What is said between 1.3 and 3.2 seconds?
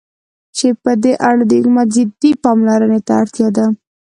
د حكومت جدي پاملرنې ته